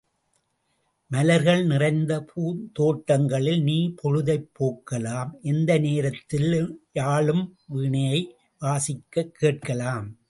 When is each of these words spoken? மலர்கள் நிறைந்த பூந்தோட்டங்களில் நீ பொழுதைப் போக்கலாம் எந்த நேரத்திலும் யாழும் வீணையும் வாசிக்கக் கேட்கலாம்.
மலர்கள் 1.07 1.65
நிறைந்த 1.65 2.25
பூந்தோட்டங்களில் 2.35 3.61
நீ 3.61 3.93
பொழுதைப் 3.95 4.49
போக்கலாம் 4.59 5.29
எந்த 5.41 5.77
நேரத்திலும் 5.77 6.79
யாழும் 6.91 7.57
வீணையும் 7.67 8.33
வாசிக்கக் 8.59 9.33
கேட்கலாம். 9.33 10.17